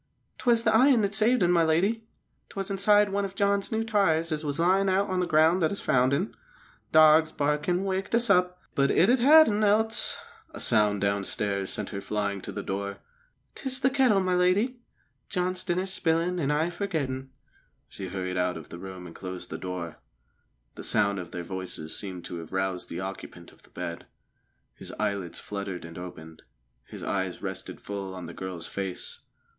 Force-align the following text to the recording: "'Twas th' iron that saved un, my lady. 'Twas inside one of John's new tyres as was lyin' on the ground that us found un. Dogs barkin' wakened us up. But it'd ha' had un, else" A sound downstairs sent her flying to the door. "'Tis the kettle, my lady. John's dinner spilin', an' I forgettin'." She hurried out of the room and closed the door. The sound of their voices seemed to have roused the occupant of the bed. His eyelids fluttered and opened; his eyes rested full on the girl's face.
"'Twas 0.39 0.63
th' 0.63 0.67
iron 0.69 1.01
that 1.01 1.13
saved 1.13 1.43
un, 1.43 1.51
my 1.51 1.61
lady. 1.63 2.07
'Twas 2.49 2.71
inside 2.71 3.09
one 3.09 3.23
of 3.23 3.35
John's 3.35 3.71
new 3.71 3.83
tyres 3.83 4.31
as 4.31 4.43
was 4.43 4.59
lyin' 4.59 4.89
on 4.89 5.19
the 5.19 5.27
ground 5.27 5.61
that 5.61 5.71
us 5.71 5.79
found 5.79 6.11
un. 6.11 6.33
Dogs 6.91 7.31
barkin' 7.31 7.83
wakened 7.83 8.15
us 8.15 8.27
up. 8.27 8.59
But 8.73 8.89
it'd 8.89 9.19
ha' 9.19 9.23
had 9.23 9.47
un, 9.47 9.63
else" 9.63 10.17
A 10.55 10.59
sound 10.59 11.01
downstairs 11.01 11.69
sent 11.71 11.91
her 11.91 12.01
flying 12.01 12.41
to 12.41 12.51
the 12.51 12.63
door. 12.63 12.97
"'Tis 13.53 13.81
the 13.81 13.91
kettle, 13.91 14.19
my 14.21 14.33
lady. 14.33 14.79
John's 15.29 15.63
dinner 15.63 15.85
spilin', 15.85 16.39
an' 16.39 16.49
I 16.49 16.71
forgettin'." 16.71 17.29
She 17.87 18.07
hurried 18.07 18.37
out 18.37 18.57
of 18.57 18.69
the 18.69 18.79
room 18.79 19.05
and 19.05 19.15
closed 19.15 19.51
the 19.51 19.59
door. 19.59 19.99
The 20.73 20.83
sound 20.83 21.19
of 21.19 21.29
their 21.29 21.43
voices 21.43 21.95
seemed 21.95 22.25
to 22.25 22.39
have 22.39 22.51
roused 22.53 22.89
the 22.89 23.01
occupant 23.01 23.51
of 23.51 23.61
the 23.61 23.69
bed. 23.69 24.07
His 24.73 24.91
eyelids 24.93 25.39
fluttered 25.39 25.85
and 25.85 25.95
opened; 25.99 26.41
his 26.85 27.03
eyes 27.03 27.43
rested 27.43 27.79
full 27.79 28.15
on 28.15 28.25
the 28.25 28.33
girl's 28.33 28.65
face. 28.65 29.19